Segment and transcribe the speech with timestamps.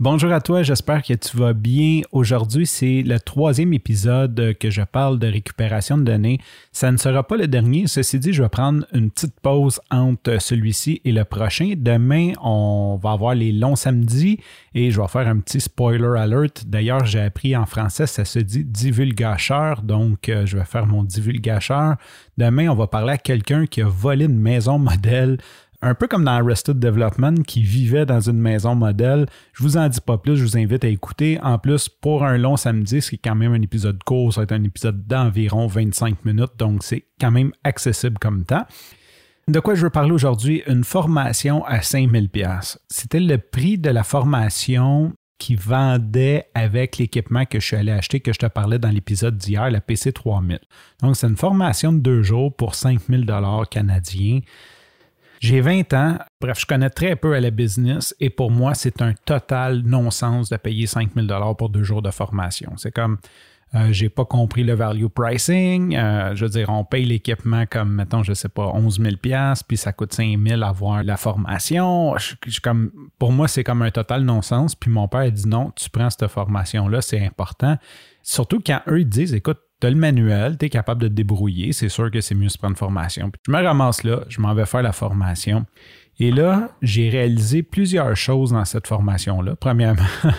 [0.00, 2.02] Bonjour à toi, j'espère que tu vas bien.
[2.12, 6.38] Aujourd'hui, c'est le troisième épisode que je parle de récupération de données.
[6.70, 7.88] Ça ne sera pas le dernier.
[7.88, 11.72] Ceci dit, je vais prendre une petite pause entre celui-ci et le prochain.
[11.76, 14.38] Demain, on va avoir les longs samedis
[14.72, 16.64] et je vais faire un petit spoiler alert.
[16.68, 21.02] D'ailleurs, j'ai appris en français, ça se dit divulgacheur, donc euh, je vais faire mon
[21.02, 21.96] divulgacheur.
[22.36, 25.38] Demain, on va parler à quelqu'un qui a volé une maison modèle
[25.80, 29.26] un peu comme dans Arrested Development qui vivait dans une maison modèle.
[29.52, 31.38] Je vous en dis pas plus, je vous invite à écouter.
[31.42, 34.52] En plus, pour un long samedi, c'est quand même un épisode court, ça va être
[34.52, 38.66] un épisode d'environ 25 minutes, donc c'est quand même accessible comme temps.
[39.46, 40.62] De quoi je veux parler aujourd'hui?
[40.66, 42.78] Une formation à 5000 pièces.
[42.90, 48.20] C'était le prix de la formation qui vendait avec l'équipement que je suis allé acheter,
[48.20, 50.58] que je te parlais dans l'épisode d'hier, la PC 3000.
[51.00, 54.40] Donc, c'est une formation de deux jours pour 5000 dollars canadiens.
[55.40, 59.02] J'ai 20 ans, bref, je connais très peu à la business et pour moi, c'est
[59.02, 62.72] un total non-sens de payer 5000 dollars pour deux jours de formation.
[62.76, 63.18] C'est comme,
[63.74, 65.94] euh, j'ai pas compris le value pricing.
[65.94, 69.16] Euh, je veux dire, on paye l'équipement comme, mettons, je sais pas, 11 000
[69.68, 72.14] puis ça coûte 5 000 avoir la formation.
[72.62, 74.74] comme, pour moi, c'est comme un total non-sens.
[74.74, 77.76] Puis mon père a dit non, tu prends cette formation-là, c'est important.
[78.22, 81.12] Surtout quand eux, ils disent, écoute, tu as le manuel, tu es capable de te
[81.12, 83.30] débrouiller, c'est sûr que c'est mieux de prendre formation.
[83.46, 85.66] je me ramasse là, je m'en vais faire la formation.
[86.20, 89.54] Et là, j'ai réalisé plusieurs choses dans cette formation-là.
[89.54, 90.02] Premièrement,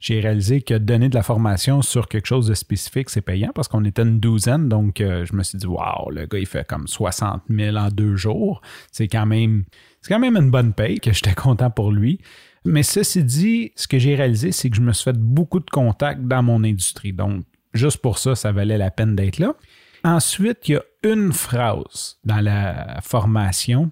[0.00, 3.66] j'ai réalisé que donner de la formation sur quelque chose de spécifique, c'est payant parce
[3.66, 4.68] qu'on était une douzaine.
[4.68, 7.88] Donc, euh, je me suis dit, waouh, le gars, il fait comme 60 000 en
[7.88, 8.60] deux jours.
[8.90, 9.64] C'est quand même,
[10.02, 12.20] c'est quand même une bonne paye que j'étais content pour lui.
[12.66, 15.70] Mais ceci dit, ce que j'ai réalisé, c'est que je me suis fait beaucoup de
[15.70, 17.14] contacts dans mon industrie.
[17.14, 19.54] Donc, Juste pour ça, ça valait la peine d'être là.
[20.04, 23.90] Ensuite, il y a une phrase dans la formation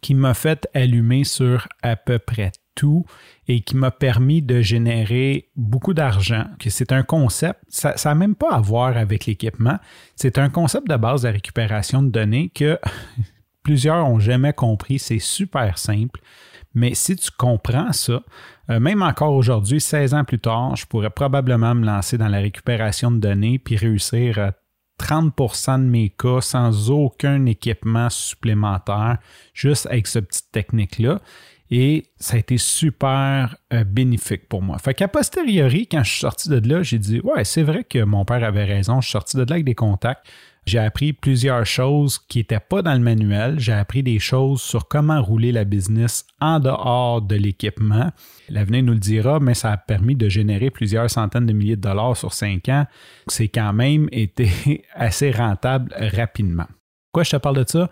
[0.00, 3.04] qui m'a fait allumer sur à peu près tout
[3.48, 6.44] et qui m'a permis de générer beaucoup d'argent.
[6.66, 9.78] C'est un concept, ça n'a même pas à voir avec l'équipement,
[10.16, 12.78] c'est un concept de base de récupération de données que
[13.62, 14.98] plusieurs n'ont jamais compris.
[14.98, 16.20] C'est super simple.
[16.74, 18.22] Mais si tu comprends ça,
[18.70, 22.38] euh, même encore aujourd'hui, 16 ans plus tard, je pourrais probablement me lancer dans la
[22.38, 24.52] récupération de données puis réussir
[24.98, 29.18] 30% de mes cas sans aucun équipement supplémentaire,
[29.52, 31.20] juste avec cette petite technique-là.
[31.74, 34.76] Et ça a été super euh, bénéfique pour moi.
[34.78, 38.02] Fait qu'à posteriori, quand je suis sorti de là, j'ai dit Ouais, c'est vrai que
[38.04, 39.00] mon père avait raison.
[39.00, 40.26] Je suis sorti de là avec des contacts.
[40.64, 43.58] J'ai appris plusieurs choses qui n'étaient pas dans le manuel.
[43.58, 48.12] J'ai appris des choses sur comment rouler la business en dehors de l'équipement.
[48.48, 51.80] L'avenir nous le dira, mais ça a permis de générer plusieurs centaines de milliers de
[51.80, 52.86] dollars sur cinq ans.
[53.26, 56.66] C'est quand même été assez rentable rapidement.
[57.10, 57.90] Pourquoi je te parle de ça?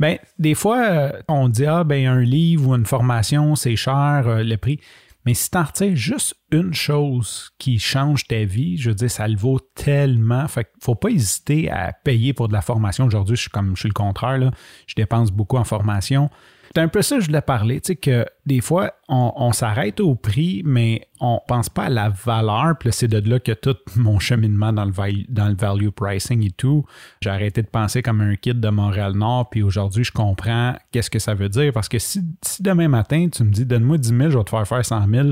[0.00, 4.24] Bien, des fois, euh, on dit, ah, ben, un livre ou une formation, c'est cher,
[4.26, 4.80] euh, le prix.
[5.28, 9.10] Mais si tu en retiens juste une chose qui change ta vie, je veux dire,
[9.10, 10.48] ça le vaut tellement.
[10.48, 13.04] Fait qu'il faut pas hésiter à payer pour de la formation.
[13.04, 14.50] Aujourd'hui, je suis comme je suis le contraire, là.
[14.86, 16.30] je dépense beaucoup en formation.
[16.78, 19.98] C'est un peu ça que je voulais parler, tu sais, que des fois, on, s'arrête
[19.98, 22.76] au prix, mais on pense pas à la valeur.
[22.78, 24.92] Puis c'est de là que tout mon cheminement dans le,
[25.28, 26.84] dans le value pricing et tout,
[27.20, 31.18] j'ai arrêté de penser comme un kid de Montréal-Nord, puis aujourd'hui, je comprends qu'est-ce que
[31.18, 31.72] ça veut dire.
[31.72, 34.50] Parce que si, si demain matin, tu me dis, donne-moi 10 000, je vais te
[34.50, 35.28] faire faire 100 000,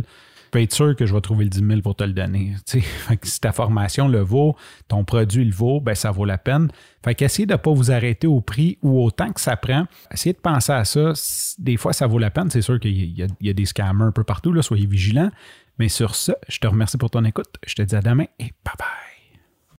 [0.63, 2.55] être sûr que je vais trouver le 10 000 pour te le donner.
[3.23, 4.57] si ta formation le vaut,
[4.89, 6.69] ton produit le vaut, ben ça vaut la peine.
[7.05, 9.87] Fait qu'essayez de ne pas vous arrêter au prix ou au temps que ça prend.
[10.13, 11.13] Essayez de penser à ça.
[11.59, 12.51] Des fois, ça vaut la peine.
[12.51, 14.53] C'est sûr qu'il y, y, a des scammers un peu partout.
[14.53, 15.31] Là, soyez vigilants.
[15.79, 17.55] Mais sur ce, je te remercie pour ton écoute.
[17.67, 19.06] Je te dis à demain et bye bye.